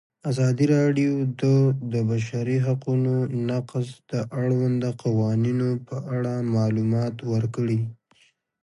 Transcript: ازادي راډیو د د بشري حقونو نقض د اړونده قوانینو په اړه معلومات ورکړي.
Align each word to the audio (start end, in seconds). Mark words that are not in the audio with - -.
ازادي 0.29 0.65
راډیو 0.77 1.11
د 1.41 1.43
د 1.93 1.93
بشري 2.09 2.57
حقونو 2.65 3.13
نقض 3.49 3.87
د 4.11 4.13
اړونده 4.41 4.89
قوانینو 5.03 5.69
په 5.87 5.97
اړه 6.15 6.33
معلومات 6.55 7.15
ورکړي. 7.33 7.79